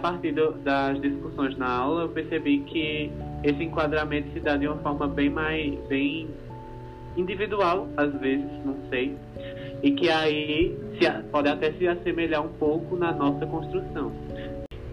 [0.00, 3.10] partir do, das discussões na aula eu percebi que
[3.44, 6.28] esse enquadramento se dá de uma forma bem mais bem
[7.16, 9.16] individual, às vezes, não sei,
[9.82, 14.12] e que aí se, pode até se assemelhar um pouco na nossa construção,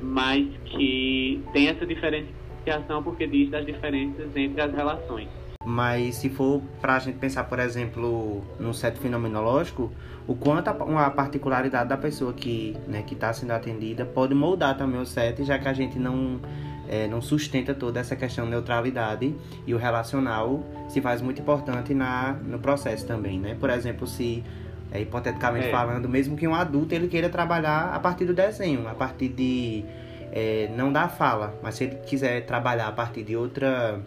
[0.02, 5.30] mas que tem essa diferenciação porque diz das diferenças entre as relações.
[5.70, 9.92] Mas se for para a gente pensar, por exemplo, no set fenomenológico,
[10.26, 15.06] o quanto a, particularidade da pessoa que né, está sendo atendida pode moldar também o
[15.06, 16.40] set, já que a gente não,
[16.88, 19.36] é, não sustenta toda essa questão de neutralidade
[19.66, 23.58] e o relacional se faz muito importante na, no processo também, né?
[23.60, 24.46] Por exemplo, se,
[24.90, 25.72] é, hipoteticamente é.
[25.72, 29.84] falando, mesmo que um adulto ele queira trabalhar a partir do desenho, a partir de...
[30.32, 34.02] É, não da fala, mas se ele quiser trabalhar a partir de outra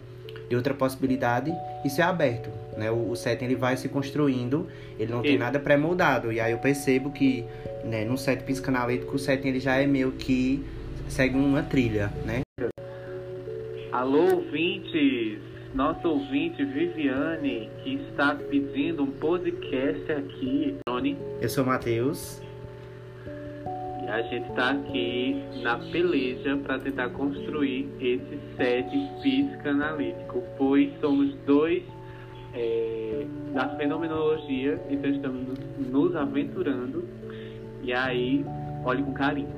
[0.51, 1.49] de outra possibilidade,
[1.85, 2.49] isso é aberto.
[2.75, 2.91] Né?
[2.91, 4.67] O, o setting ele vai se construindo,
[4.99, 6.29] ele não tem nada pré-moldado.
[6.29, 7.45] E aí eu percebo que
[7.85, 10.61] né, no set psicanalítico o setting ele já é meio que
[11.07, 12.41] segue uma trilha, né?
[13.93, 15.39] Alô, ouvintes!
[15.73, 20.75] Nosso ouvinte Viviane, que está pedindo um podcast aqui.
[20.85, 21.17] Tony.
[21.39, 22.41] Eu sou o Matheus.
[24.03, 28.89] E a gente está aqui na peleja para tentar construir esse set
[29.21, 31.83] psicanalítico, pois somos dois
[32.53, 37.07] é, da fenomenologia, então estamos nos aventurando.
[37.83, 38.45] E aí,
[38.83, 39.49] olhe com carinho.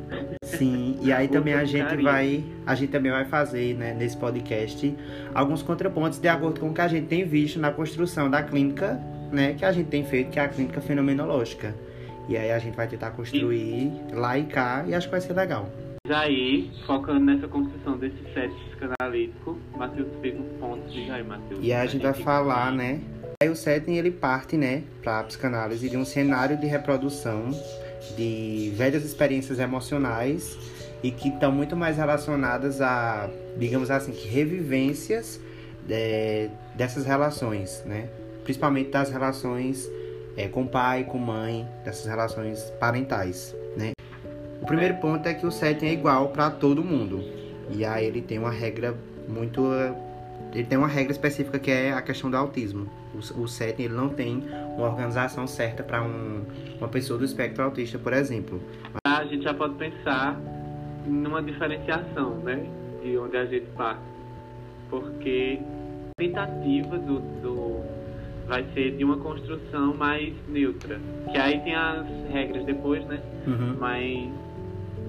[0.43, 2.03] Sim, e aí também a gente carinho.
[2.03, 4.95] vai, a gente também vai fazer, né, nesse podcast,
[5.33, 8.99] alguns contrapontos de acordo com o que a gente tem visto na construção da clínica,
[9.31, 11.73] né, que a gente tem feito, que é a clínica fenomenológica.
[12.27, 15.33] E aí a gente vai tentar construir lá e cá e acho que vai ser
[15.33, 15.69] legal.
[16.09, 21.59] Aí, focando nessa construção desse set psicanalítico, Matheus fez um ponto, diga aí, Matheus.
[21.61, 22.99] E aí a gente vai falar, né?
[23.41, 27.51] Aí o setting ele parte, né, para psicanálise de um cenário de reprodução
[28.17, 30.57] de velhas experiências emocionais
[31.01, 35.39] e que estão muito mais relacionadas a, digamos assim, revivências
[35.87, 38.09] de, é, dessas relações, né?
[38.43, 39.89] Principalmente das relações
[40.35, 43.91] é, com pai, com mãe, dessas relações parentais, né?
[44.61, 47.23] O primeiro ponto é que o setting é igual para todo mundo.
[47.69, 48.95] E aí ele tem uma regra
[49.27, 49.61] muito
[50.53, 52.87] ele tem uma regra específica que é a questão do autismo.
[53.13, 54.43] O, o setting ele não tem
[54.77, 56.45] uma organização certa para um,
[56.77, 58.61] uma pessoa do espectro autista, por exemplo.
[59.05, 60.39] A gente já pode pensar
[61.05, 62.65] numa diferenciação, né,
[63.01, 64.01] de onde a gente parte,
[64.89, 65.59] porque
[66.11, 68.02] a tentativa do, do
[68.47, 70.99] vai ser de uma construção mais neutra.
[71.31, 73.21] Que aí tem as regras depois, né?
[73.47, 73.77] Uhum.
[73.79, 74.29] Mas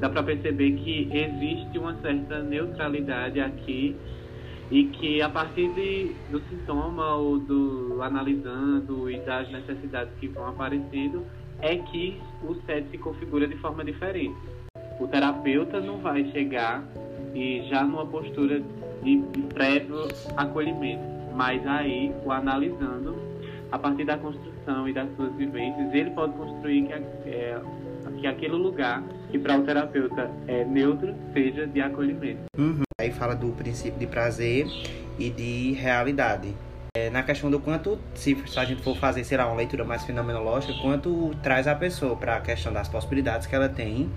[0.01, 3.97] dá para perceber que existe uma certa neutralidade aqui
[4.71, 10.49] e que a partir de, do sintoma ou do analisando e das necessidades que vão
[10.49, 11.25] aparecendo
[11.61, 14.37] é que o set se configura de forma diferente.
[15.01, 16.85] O terapeuta não vai chegar
[17.35, 18.63] e já numa postura
[19.03, 21.03] de, de prévio acolhimento,
[21.35, 23.17] mas aí o analisando
[23.71, 26.93] a partir da construção e das suas vivências, ele pode construir que,
[27.29, 27.61] é,
[28.21, 32.43] que aquele lugar, que para o terapeuta é neutro, seja de acolhimento.
[32.57, 32.83] Uhum.
[33.01, 34.67] Aí fala do princípio de prazer
[35.19, 36.55] e de realidade.
[36.97, 40.05] É, na questão do quanto, se, a gente for fazer, sei lá, uma leitura mais
[40.05, 44.09] fenomenológica, quanto traz a pessoa para a questão das possibilidades que ela tem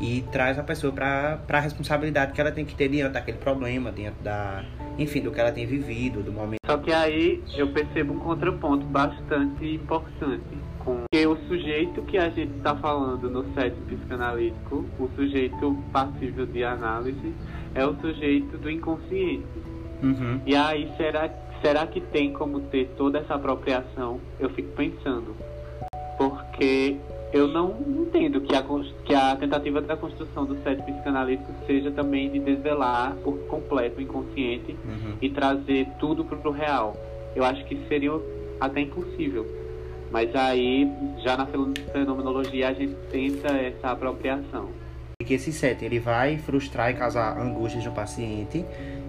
[0.00, 3.92] e traz a pessoa para a responsabilidade que ela tem que ter diante daquele problema,
[3.92, 4.64] diante da,
[4.98, 6.60] enfim, do que ela tem vivido, do momento.
[6.64, 12.30] Só que aí eu percebo um contraponto bastante importante com que o sujeito que a
[12.30, 17.34] gente está falando no set psicanalítico, o sujeito passível de análise,
[17.74, 19.44] é o sujeito do inconsciente.
[20.02, 20.40] Uhum.
[20.46, 21.28] E aí será
[21.62, 24.20] será que tem como ter toda essa apropriação?
[24.38, 25.34] Eu fico pensando,
[26.18, 26.96] porque
[27.32, 28.62] eu não entendo que a,
[29.04, 34.02] que a tentativa da construção do set psicanalítico seja também de desvelar por completo o
[34.02, 35.16] inconsciente uhum.
[35.22, 36.94] e trazer tudo para o real.
[37.34, 38.12] Eu acho que seria
[38.60, 39.46] até impossível.
[40.10, 40.86] Mas aí,
[41.24, 44.68] já na fenomenologia, a gente tenta essa apropriação.
[45.24, 48.62] Que esse set ele vai frustrar e causar angústias no paciente.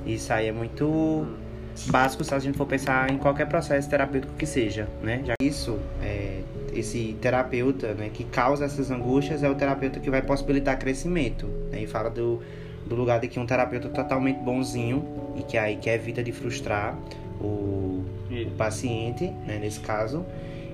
[0.05, 1.42] Isso aí é muito hum.
[1.87, 5.21] Básico se a gente for pensar em qualquer processo terapêutico que seja, né?
[5.25, 6.41] Já isso é,
[6.73, 11.47] esse terapeuta né, que causa essas angústias é o terapeuta que vai possibilitar crescimento.
[11.71, 11.83] Né?
[11.83, 12.41] E fala do,
[12.85, 15.05] do lugar de que um terapeuta totalmente bonzinho
[15.35, 16.97] e que aí que evita de frustrar
[17.39, 20.25] o, o paciente, né, nesse caso,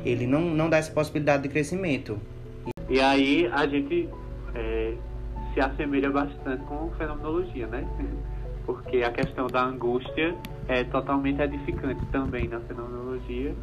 [0.06, 2.20] ele não, não dá essa possibilidade de crescimento.
[2.90, 4.10] E aí a gente
[4.56, 4.94] é,
[5.54, 7.88] se assemelha bastante com fenomenologia, né?
[8.66, 10.36] Porque a questão da angústia
[10.70, 13.54] é totalmente edificante também na fenomenologia.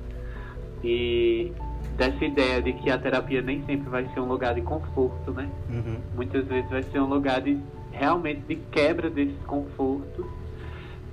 [0.83, 1.53] E
[1.97, 5.49] dessa ideia de que a terapia nem sempre vai ser um lugar de conforto, né?
[5.71, 5.97] Uhum.
[6.17, 7.59] Muitas vezes vai ser um lugar de
[7.93, 10.27] realmente de quebra desses confortos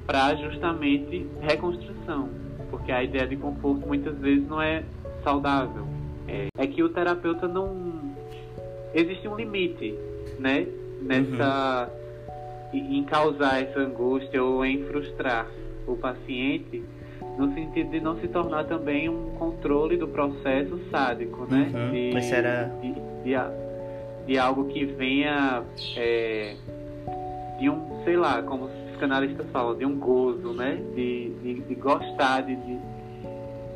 [0.05, 2.27] para justamente reconstrução,
[2.69, 4.83] porque a ideia de conforto muitas vezes não é
[5.23, 5.87] saudável.
[6.27, 8.15] É, é que o terapeuta não
[8.93, 9.95] existe um limite,
[10.39, 10.67] né,
[11.01, 11.89] nessa
[12.73, 12.79] uhum.
[12.79, 15.47] em causar essa angústia ou em frustrar
[15.87, 16.83] o paciente
[17.37, 21.71] no sentido de não se tornar também um controle do processo sádico, né?
[21.73, 22.71] Uhum, de, mas era...
[22.81, 25.63] de, de, de, algo que venha
[25.97, 26.55] é,
[27.59, 30.79] de um, sei lá, como os psicanalistas falam, de um gozo, né?
[30.95, 32.79] De, de, de gostar, de, de,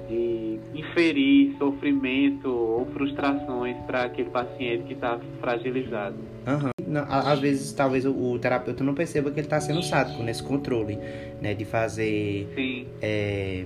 [0.08, 6.16] de inferir sofrimento ou frustrações para aquele paciente que está fragilizado.
[6.46, 6.77] Uhum.
[6.88, 10.42] Não, às vezes, talvez o, o, terapeuta não perceba que ele está sendo sádico nesse
[10.42, 10.98] controle,
[11.42, 11.54] né?
[11.54, 12.48] De fazer...
[13.02, 13.66] É,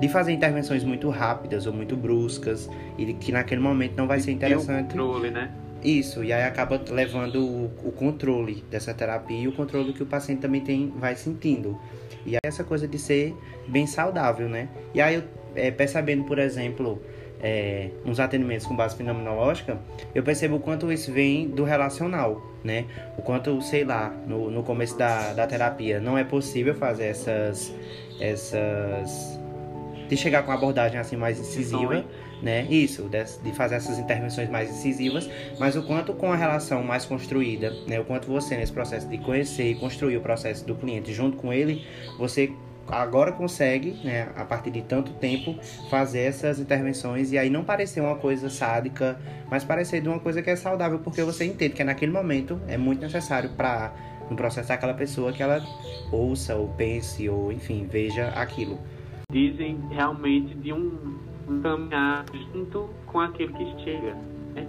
[0.00, 2.68] de fazer intervenções muito rápidas ou muito bruscas
[2.98, 4.86] e que naquele momento não vai ser interessante.
[4.86, 5.50] O controle, né?
[5.82, 10.06] Isso, e aí acaba levando o, o, controle dessa terapia e o controle que o
[10.06, 11.78] paciente também tem, vai sentindo.
[12.24, 13.34] E aí essa coisa de ser
[13.68, 14.68] bem saudável, né?
[14.94, 15.22] E aí,
[15.54, 17.00] é, percebendo, por exemplo,
[17.40, 19.78] é, nos atendimentos com base fenomenológica,
[20.14, 22.84] eu percebo o quanto isso vem do relacional, né?
[23.16, 27.74] O quanto, sei lá, no, no começo da, da terapia não é possível fazer essas,
[28.20, 29.38] essas...
[30.08, 32.04] de chegar com uma abordagem assim mais incisiva
[32.42, 32.66] né?
[32.70, 35.28] Isso, de, de, fazer essas intervenções mais incisivas,
[35.58, 37.98] mas o quanto com a relação mais construída, né?
[38.00, 41.52] O quanto você nesse processo de conhecer e construir o processo do cliente junto com
[41.52, 41.84] ele,
[42.18, 42.52] você
[42.88, 45.58] agora consegue, né, a partir de tanto tempo,
[45.90, 49.18] fazer essas intervenções e aí não parecer uma coisa sádica,
[49.50, 52.76] mas parecer de uma coisa que é saudável, porque você entende que naquele momento é
[52.76, 53.92] muito necessário para
[54.30, 55.60] no processo daquela pessoa que ela
[56.10, 58.78] ouça ou pense ou enfim veja aquilo.
[59.30, 61.16] Dizem realmente de um
[61.62, 64.14] caminhar junto com aquele que chega.
[64.54, 64.66] Né?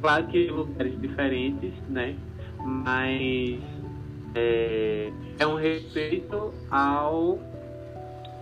[0.00, 2.16] Claro que lugares diferentes, né?
[2.62, 3.60] Mas
[4.34, 7.38] é, é um respeito ao,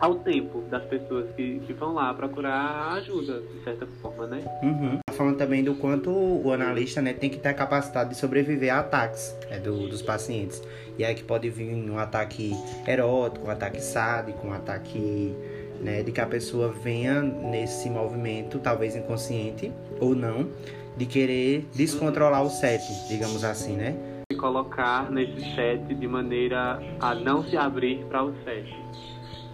[0.01, 4.43] ao tempo das pessoas que, que vão lá procurar ajuda, de certa forma, né?
[4.63, 4.99] Uhum.
[5.07, 8.73] Tá falando também do quanto o analista né, tem que ter a capacidade de sobreviver
[8.73, 10.63] a ataques né, do, dos pacientes.
[10.99, 12.53] E aí que pode vir um ataque
[12.87, 15.35] erótico, um ataque sádico, um ataque
[15.81, 20.49] né, de que a pessoa venha nesse movimento, talvez inconsciente ou não,
[20.97, 24.18] de querer descontrolar o set, digamos assim, né?
[24.39, 28.75] Colocar nesse set de maneira a não se abrir para o set.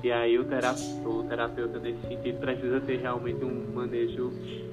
[0.03, 4.31] E aí o terapeuta, o terapeuta nesse sentido precisa ter realmente um manejo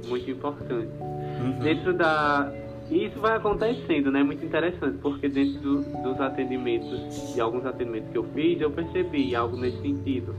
[0.08, 0.92] muito importante.
[1.00, 1.60] Uhum.
[1.64, 2.52] Dentro da
[2.90, 4.22] e isso vai acontecendo, né?
[4.22, 9.34] Muito interessante, porque dentro do, dos atendimentos, de alguns atendimentos que eu fiz, eu percebi
[9.34, 10.36] algo nesse sentido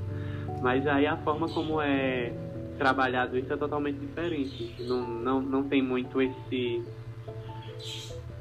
[0.63, 2.33] mas aí a forma como é
[2.79, 4.75] trabalhado isso é totalmente diferente.
[4.81, 6.83] Não, não, não tem muito esse.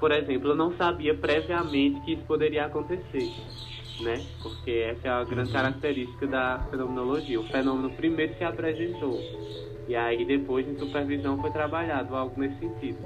[0.01, 3.31] Por exemplo, eu não sabia previamente que isso poderia acontecer,
[4.01, 4.25] né?
[4.41, 5.55] Porque essa é a grande uhum.
[5.55, 7.39] característica da fenomenologia.
[7.39, 9.19] O fenômeno primeiro se apresentou
[9.87, 12.97] e aí depois em supervisão foi trabalhado algo nesse sentido.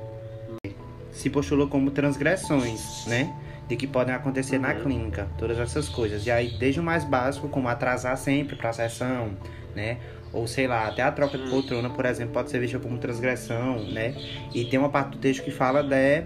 [1.12, 3.36] Se postulou como transgressões, né?
[3.68, 6.26] de que podem acontecer na clínica, todas essas coisas.
[6.26, 9.36] E aí, desde o mais básico, como atrasar sempre para a sessão,
[9.76, 9.98] né?
[10.36, 13.80] Ou sei lá, até a troca de poltrona, por exemplo, pode ser vista como transgressão,
[13.86, 14.14] né?
[14.54, 16.24] E tem uma parte do texto que fala de,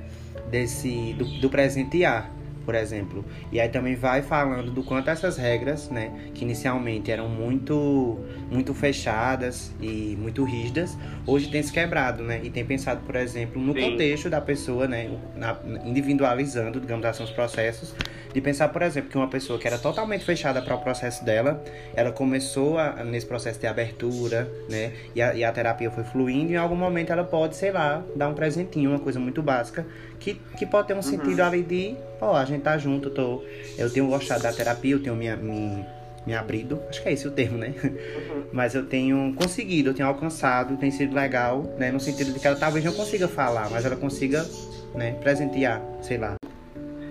[0.49, 2.31] desse, do, do presentear,
[2.65, 3.25] por exemplo.
[3.51, 8.73] E aí também vai falando do quanto essas regras, né, que inicialmente eram muito muito
[8.73, 12.41] fechadas e muito rígidas, hoje tem se quebrado, né?
[12.43, 13.91] E tem pensado, por exemplo, no Sim.
[13.91, 17.93] contexto da pessoa, né, na, individualizando, digamos assim, os processos,
[18.33, 21.63] de pensar, por exemplo, que uma pessoa que era totalmente fechada para o processo dela,
[21.95, 24.93] ela começou a, nesse processo de abertura, né?
[25.15, 28.03] E a, e a terapia foi fluindo, e em algum momento ela pode, sei lá,
[28.15, 29.85] dar um presentinho, uma coisa muito básica,
[30.19, 31.01] que, que pode ter um uhum.
[31.01, 33.43] sentido ali de, ó, oh, a gente tá junto, tô,
[33.77, 35.85] eu tenho gostado da terapia, eu tenho me, me,
[36.27, 37.73] me abrido, acho que é esse o termo, né?
[37.83, 38.43] Uhum.
[38.51, 41.91] Mas eu tenho conseguido, eu tenho alcançado, tem sido legal, né?
[41.91, 44.45] No sentido de que ela talvez não consiga falar, mas ela consiga,
[44.93, 46.35] né, presentear, sei lá.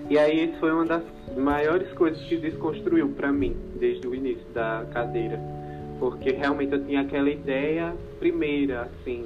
[0.09, 1.03] E aí isso foi uma das
[1.37, 5.39] maiores coisas que desconstruiu para mim desde o início da cadeira,
[5.99, 9.25] porque realmente eu tinha aquela ideia primeira, assim,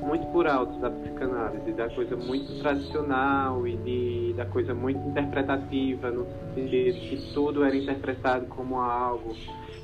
[0.00, 6.10] muito por alto da psicanálise, da coisa muito tradicional e de, da coisa muito interpretativa,
[6.10, 9.34] no sentido que tudo era interpretado como algo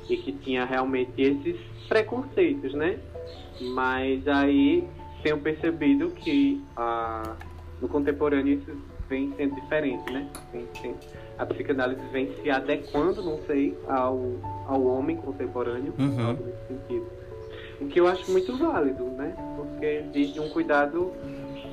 [0.09, 1.57] e que tinha realmente esses
[1.87, 2.99] preconceitos, né?
[3.73, 4.87] Mas aí
[5.23, 7.35] tenho percebido que ah,
[7.81, 8.71] no contemporâneo isso
[9.09, 10.27] vem sendo diferente, né?
[10.51, 10.95] Vem,
[11.37, 14.19] a psicanálise vem se adequando, não sei, ao,
[14.67, 16.33] ao homem contemporâneo, uhum.
[16.33, 17.16] nesse sentido.
[17.79, 19.35] O que eu acho muito válido, né?
[19.55, 21.11] Porque existe um cuidado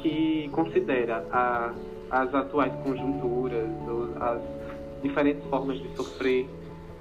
[0.02, 1.72] que considera a
[2.10, 3.68] as atuais conjunturas,
[4.20, 4.40] as
[5.02, 6.48] diferentes formas de sofrer.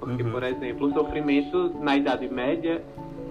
[0.00, 0.32] Porque, uhum.
[0.32, 2.82] por exemplo, o sofrimento na Idade Média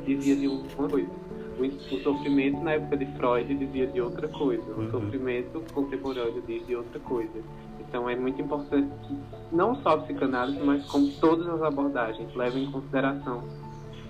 [0.06, 1.24] dizia de uma coisa.
[1.60, 4.64] O, sofrimento na época de Freud dizia de outra coisa.
[4.72, 4.92] O uhum.
[4.92, 7.44] sofrimento contemporâneo diz de outra coisa.
[7.80, 9.16] Então é muito importante que
[9.52, 13.44] não só a psicanálise, mas como todas as abordagens levem em consideração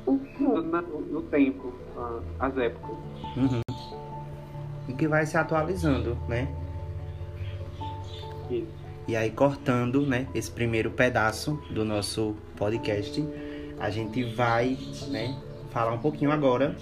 [0.06, 1.74] no, tempo,
[2.40, 2.98] as épocas.
[3.38, 3.62] Uhum.
[4.88, 6.48] E que vai se atualizando, né?
[8.50, 8.84] Isso.
[9.06, 13.26] E aí, cortando né, esse primeiro pedaço do nosso podcast,
[13.78, 14.78] a gente vai
[15.10, 15.38] né,
[15.72, 16.74] falar um pouquinho agora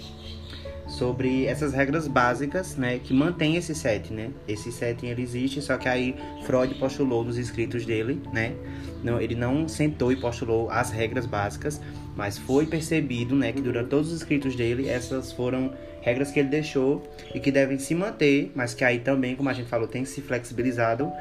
[0.87, 4.31] sobre essas regras básicas, né, que mantém esse setting, né?
[4.47, 8.55] Esse setting ele existe, só que aí Freud postulou nos escritos dele, né?
[9.03, 11.81] Não, ele não sentou e postulou as regras básicas,
[12.15, 16.49] mas foi percebido, né, que durante todos os escritos dele essas foram regras que ele
[16.49, 17.01] deixou
[17.33, 20.21] e que devem se manter, mas que aí também, como a gente falou, tem se
[20.21, 21.11] flexibilizado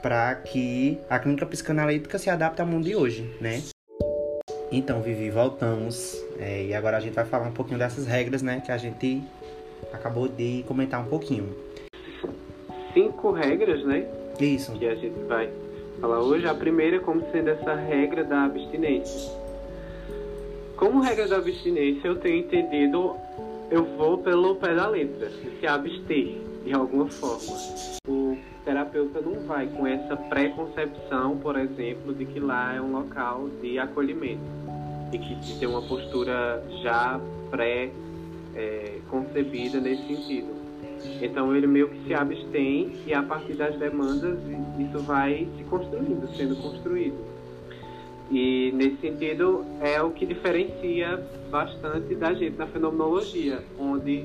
[0.00, 3.62] para que a clínica psicanalítica se adapte ao mundo de hoje, né?
[4.70, 6.24] Então, Vivi, voltamos.
[6.38, 8.62] É, e agora a gente vai falar um pouquinho dessas regras, né?
[8.64, 9.22] Que a gente
[9.92, 11.54] acabou de comentar um pouquinho.
[12.94, 14.06] Cinco regras, né?
[14.40, 14.72] Isso.
[14.72, 15.50] Que a gente vai
[16.00, 16.46] falar hoje.
[16.46, 19.41] A primeira como sendo essa regra da abstinência.
[20.82, 23.14] Como regra da abstinência, eu tenho entendido,
[23.70, 27.56] eu vou pelo pé da letra, se abster de alguma forma.
[28.08, 33.48] O terapeuta não vai com essa pré-concepção, por exemplo, de que lá é um local
[33.60, 34.42] de acolhimento
[35.12, 40.48] e que tem uma postura já pré-concebida nesse sentido.
[41.22, 44.36] Então ele meio que se abstém e a partir das demandas
[44.80, 47.31] isso vai se construindo, sendo construído.
[48.32, 54.24] E nesse sentido é o que diferencia bastante da gente na fenomenologia, onde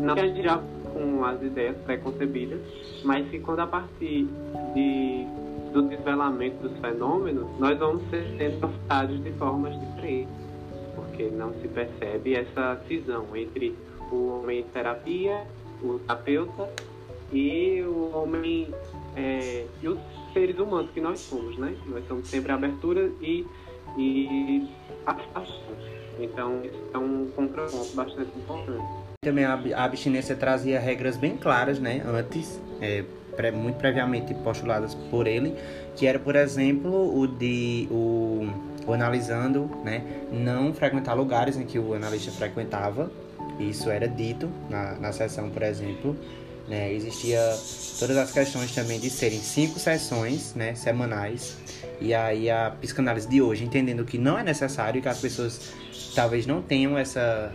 [0.00, 0.60] não gente já
[0.92, 2.60] com as ideias pré-concebidas,
[3.04, 4.26] mas que quando a partir
[4.74, 5.26] de,
[5.72, 10.34] do desvelamento dos fenômenos, nós vamos sendo afetados de formas diferentes,
[10.96, 13.76] porque não se percebe essa cisão entre
[14.10, 15.46] o homem em terapia,
[15.80, 16.68] o terapeuta
[17.32, 18.68] e o homem
[19.16, 19.98] é, e os
[20.32, 21.74] seres humanos que nós somos, né?
[21.86, 23.46] Nós somos sempre abertura e,
[23.96, 24.68] e
[26.18, 28.84] Então, isso é um contraponto bastante importante.
[29.22, 32.02] Também a abstinência trazia regras bem claras, né?
[32.06, 33.04] Antes, é,
[33.52, 35.54] muito previamente postuladas por ele,
[35.96, 38.48] que era, por exemplo, o de o,
[38.86, 40.02] o analisando, né?
[40.32, 43.10] Não frequentar lugares em que o analista frequentava.
[43.58, 46.16] Isso era dito na, na sessão, por exemplo.
[46.68, 46.92] Né?
[46.92, 47.40] Existia
[47.98, 51.56] todas as questões também de serem cinco sessões né, semanais.
[52.00, 55.72] E aí a psicanálise de hoje, entendendo que não é necessário, que as pessoas
[56.14, 57.52] talvez não tenham essa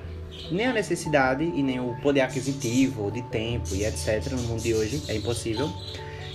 [0.52, 4.32] nem a necessidade e nem o poder aquisitivo de tempo e etc.
[4.32, 5.70] no mundo de hoje, é impossível.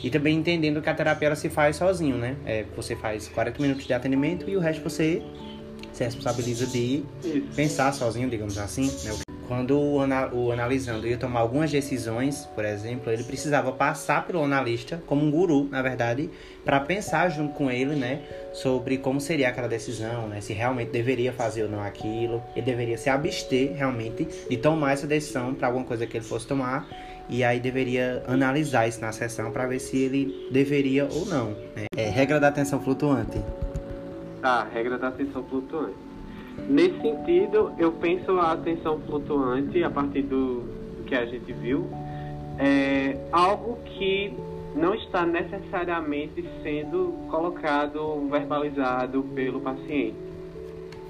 [0.02, 2.36] E também entendendo que a terapia ela se faz sozinho, né?
[2.44, 5.22] É, você faz 40 minutos de atendimento e o resto você
[5.92, 7.04] se responsabiliza de
[7.56, 9.23] pensar sozinho, digamos assim, né?
[9.46, 9.98] Quando o,
[10.32, 15.30] o analisando ia tomar algumas decisões, por exemplo, ele precisava passar pelo analista como um
[15.30, 16.30] guru, na verdade,
[16.64, 18.22] para pensar junto com ele, né,
[18.52, 22.96] sobre como seria aquela decisão, né, se realmente deveria fazer ou não aquilo, ele deveria
[22.96, 26.88] se abster realmente de tomar essa decisão para alguma coisa que ele fosse tomar
[27.28, 31.50] e aí deveria analisar isso na sessão para ver se ele deveria ou não.
[31.74, 31.86] Né?
[31.96, 33.40] É regra da atenção flutuante.
[34.40, 36.03] Tá, regra da atenção flutuante.
[36.68, 40.62] Nesse sentido, eu penso a atenção flutuante, a partir do,
[41.04, 41.86] que a gente viu,
[42.58, 44.32] é algo que
[44.74, 50.16] não está necessariamente sendo colocado, verbalizado pelo paciente.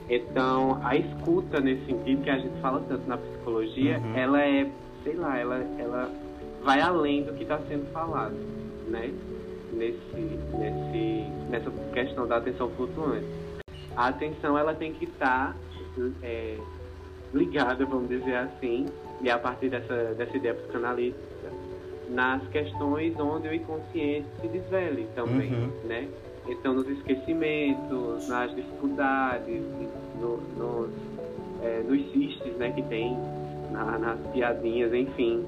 [0.09, 4.17] Então, a escuta nesse sentido, que a gente fala tanto na psicologia, uhum.
[4.17, 4.69] ela é,
[5.03, 6.11] sei lá, ela, ela
[6.63, 8.35] vai além do que está sendo falado,
[8.89, 9.11] né?
[9.73, 13.44] Nesse, nesse, nessa questão da atenção flutuante
[13.97, 15.57] a atenção ela tem que estar
[16.23, 16.57] é,
[17.33, 18.87] ligada, vamos dizer assim,
[19.21, 21.25] e a partir dessa, dessa ideia psicanalítica,
[22.11, 25.71] nas questões onde o inconsciente se desvele também, uhum.
[25.85, 26.09] né?
[26.47, 29.63] Então, nos esquecimentos, nas dificuldades,
[30.21, 30.91] no, nos,
[31.63, 33.17] é, nos cistes né, que tem,
[33.71, 35.43] na, nas piadinhas, enfim.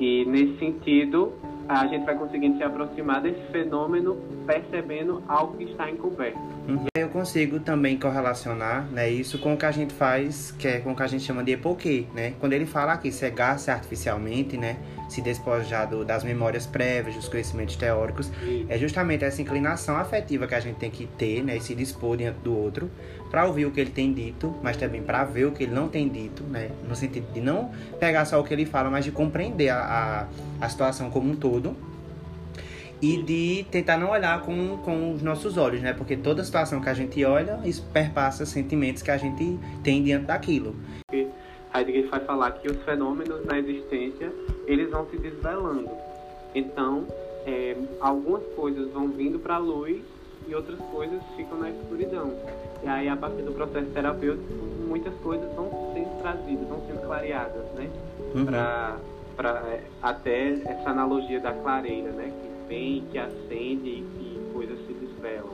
[0.00, 1.34] E nesse sentido,
[1.68, 6.38] a gente vai conseguindo se aproximar desse fenômeno percebendo algo que está encoberto.
[6.68, 6.86] Uhum.
[6.94, 10.92] Eu consigo também correlacionar né, isso com o que a gente faz, que é com
[10.92, 12.34] o que a gente chama de epoquê, né?
[12.38, 14.76] Quando ele fala aqui cegar-se artificialmente, né?
[15.08, 18.30] Se despojar do, das memórias prévias, dos conhecimentos teóricos,
[18.68, 21.56] é justamente essa inclinação afetiva que a gente tem que ter, né?
[21.56, 22.90] E se dispor diante do outro,
[23.30, 25.88] para ouvir o que ele tem dito, mas também para ver o que ele não
[25.88, 26.70] tem dito, né?
[26.88, 30.28] No sentido de não pegar só o que ele fala, mas de compreender a,
[30.60, 31.76] a, a situação como um todo
[33.02, 35.92] e de tentar não olhar com, com os nossos olhos, né?
[35.92, 40.26] Porque toda situação que a gente olha, isso perpassa sentimentos que a gente tem diante
[40.26, 40.76] daquilo.
[41.74, 44.30] Heidegger vai falar que os fenômenos na existência,
[44.66, 45.90] eles vão se desvelando.
[46.54, 47.06] Então,
[47.44, 50.00] é, algumas coisas vão vindo para a luz
[50.46, 52.32] e outras coisas ficam na escuridão.
[52.84, 54.52] E aí, a partir do processo terapêutico,
[54.86, 57.90] muitas coisas vão sendo trazidas, vão sendo clareadas, né?
[58.34, 58.46] Uhum.
[59.36, 62.30] Para é, até essa analogia da clareira, né?
[62.30, 62.51] Que
[63.10, 65.50] que acende e que coisas se desvelam.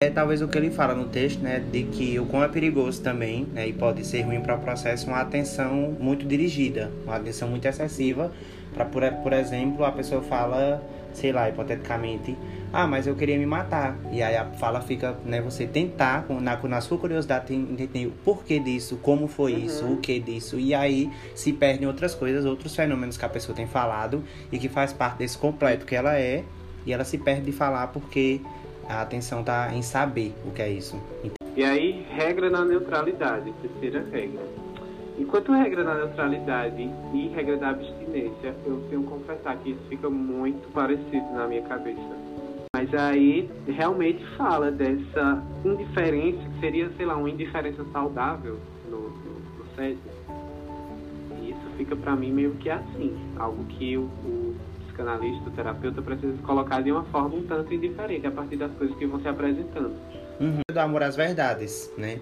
[0.00, 3.02] É talvez o que ele fala no texto, né, de que o quão é perigoso
[3.02, 7.48] também, né, e pode ser ruim para o processo, uma atenção muito dirigida, uma atenção
[7.48, 8.32] muito excessiva,
[8.74, 12.36] para por, por exemplo, a pessoa fala, sei lá, hipoteticamente,
[12.74, 13.96] ah, mas eu queria me matar.
[14.10, 18.58] E aí a fala fica, né, você tentar, na, na sua curiosidade, entender o porquê
[18.58, 19.58] disso, como foi uhum.
[19.60, 20.58] isso, o que disso.
[20.58, 24.68] E aí se perdem outras coisas, outros fenômenos que a pessoa tem falado e que
[24.68, 26.42] faz parte desse completo que ela é.
[26.84, 28.40] E ela se perde de falar porque
[28.88, 31.00] a atenção está em saber o que é isso.
[31.56, 34.42] E aí, regra na neutralidade, terceira regra.
[35.16, 40.10] Enquanto regra da neutralidade e regra da abstinência, eu tenho que confessar que isso fica
[40.10, 42.33] muito parecido na minha cabeça.
[42.84, 48.58] Mas aí realmente fala dessa indiferença, que seria, sei lá, uma indiferença saudável
[48.90, 49.94] no, no, no.
[51.40, 56.02] E isso fica para mim meio que assim, algo que o, o psicanalista, o terapeuta
[56.02, 59.28] precisa colocar de uma forma um tanto indiferente a partir das coisas que vão se
[59.28, 59.94] apresentando.
[60.40, 60.60] Uhum.
[60.70, 62.18] Do amor às verdades, né?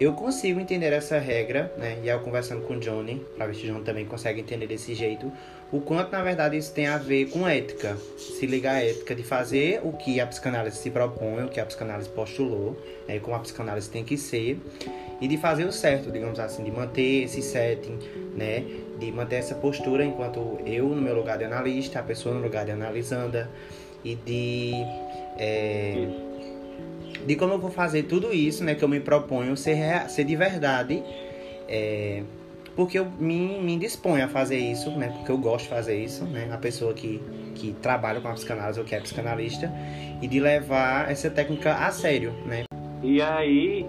[0.00, 1.98] Eu consigo entender essa regra, né?
[2.02, 4.94] E eu conversando com o Johnny, para ver se o Johnny também consegue entender desse
[4.94, 5.30] jeito,
[5.70, 7.96] o quanto na verdade isso tem a ver com ética.
[8.18, 11.64] Se ligar à ética de fazer o que a psicanálise se propõe, o que a
[11.64, 12.76] psicanálise postulou,
[13.06, 13.20] né?
[13.20, 14.58] como a psicanálise tem que ser,
[15.20, 17.98] e de fazer o certo, digamos assim, de manter esse setting,
[18.34, 18.64] né?
[18.98, 22.64] De manter essa postura enquanto eu no meu lugar de analista, a pessoa no lugar
[22.64, 23.48] de analisanda,
[24.04, 24.72] e de.
[25.38, 26.08] É,
[27.26, 30.36] de como eu vou fazer tudo isso, né, que eu me proponho ser, ser de
[30.36, 31.02] verdade,
[31.68, 32.22] é,
[32.74, 36.24] porque eu me, me disponho a fazer isso, né, porque eu gosto de fazer isso,
[36.24, 37.20] né, a pessoa que,
[37.54, 39.70] que trabalha com a psicanálise ou que é psicanalista,
[40.20, 42.64] e de levar essa técnica a sério, né.
[43.02, 43.86] E aí,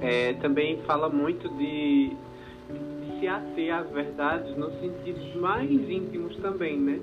[0.00, 2.12] é, também fala muito de,
[3.18, 6.98] se ater às verdades nos sentidos mais íntimos também, né,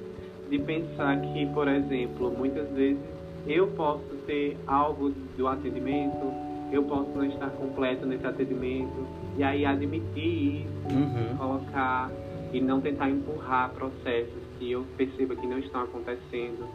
[0.50, 6.34] de pensar que, por exemplo, muitas vezes eu posso ter algo do atendimento,
[6.72, 11.38] eu posso não estar completo nesse atendimento, e aí admitir isso, uhum.
[11.38, 12.12] colocar
[12.52, 16.68] e não tentar empurrar processos que eu perceba que não estão acontecendo.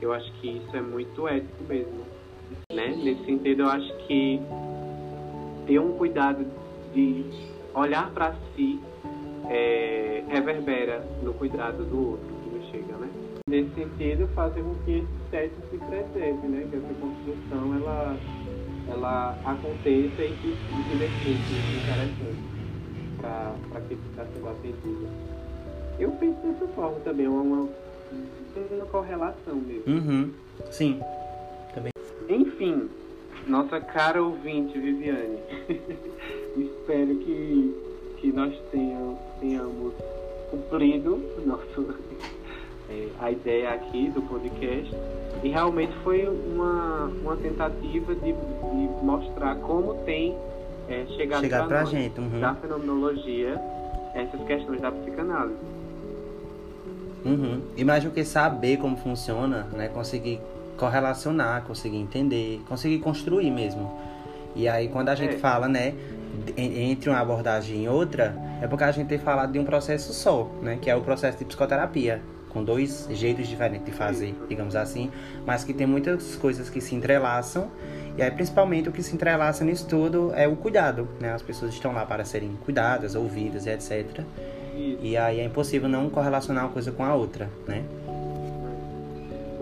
[0.00, 2.04] Eu acho que isso é muito ético mesmo.
[2.72, 2.88] Né?
[3.02, 4.40] Nesse sentido, eu acho que
[5.66, 6.44] ter um cuidado
[6.94, 7.24] de
[7.74, 8.80] olhar para si
[9.48, 12.29] é, reverbera no cuidado do outro
[13.50, 16.66] nesse sentido, fazer com que esse set se preserve, né?
[16.70, 18.16] Que essa construção ela,
[18.88, 22.50] ela aconteça e que se benefícios interessantes
[23.20, 25.08] para quem está sendo atendido.
[25.98, 27.68] Eu penso dessa forma também, uma, uma,
[28.70, 29.84] uma correlação mesmo.
[29.86, 30.30] Uhum.
[30.70, 31.00] Sim,
[31.74, 31.92] também.
[32.28, 32.88] Enfim,
[33.46, 35.38] nossa cara ouvinte Viviane,
[36.56, 37.74] espero que,
[38.18, 39.94] que nós tenhamos, tenhamos
[40.50, 41.82] cumprido nosso
[42.90, 44.94] é, a ideia aqui do podcast
[45.42, 50.36] e realmente foi uma, uma tentativa de, de mostrar como tem
[50.88, 52.40] é, chegado Chegar para a gente uhum.
[52.40, 53.60] da fenomenologia
[54.12, 55.54] essas questões da psicanálise.
[57.24, 57.60] Uhum.
[57.76, 60.40] Imagino que saber como funciona, né, conseguir
[60.76, 63.98] correlacionar, conseguir entender, conseguir construir mesmo.
[64.56, 65.38] E aí quando a gente é.
[65.38, 65.94] fala, né,
[66.56, 70.50] entre uma abordagem e outra, é porque a gente tem falado de um processo só,
[70.60, 72.20] né, que é o processo de psicoterapia
[72.52, 75.10] com dois jeitos diferentes de fazer, digamos assim,
[75.46, 77.70] mas que tem muitas coisas que se entrelaçam.
[78.16, 81.32] E aí, principalmente, o que se entrelaça nisso tudo é o cuidado, né?
[81.32, 84.22] As pessoas estão lá para serem cuidadas, ouvidas, etc.
[85.02, 87.84] E aí é impossível não correlacionar uma coisa com a outra, né?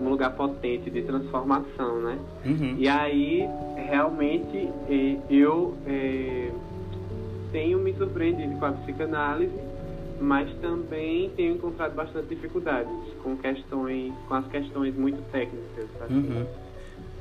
[0.01, 2.17] Um lugar potente de transformação, né?
[2.45, 2.75] Uhum.
[2.77, 4.69] E aí, realmente,
[5.29, 6.49] eu é,
[7.51, 9.51] tenho me surpreendido com a psicanálise
[10.19, 12.91] mas também tenho encontrado bastante dificuldades
[13.23, 15.87] com questões, com as questões muito técnicas.
[16.09, 16.45] Uhum.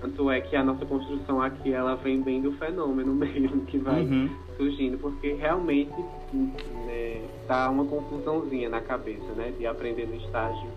[0.00, 4.02] Tanto é que a nossa construção aqui ela vem bem do fenômeno mesmo que vai
[4.02, 4.28] uhum.
[4.56, 5.94] surgindo, porque realmente
[6.32, 10.68] né, tá uma confusãozinha na cabeça, né, de aprender no estágio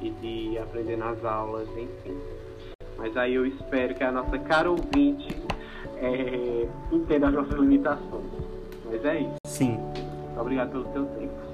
[0.00, 2.16] e de aprender nas aulas, enfim.
[2.98, 5.36] Mas aí eu espero que a nossa cara ouvinte
[5.98, 8.24] é, entenda as nossas limitações.
[8.84, 9.36] Mas é isso.
[9.46, 9.78] Sim.
[10.38, 11.45] Obrigado pelo seu tempo.